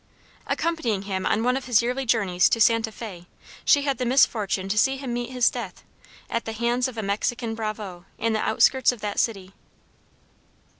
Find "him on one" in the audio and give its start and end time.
1.03-1.55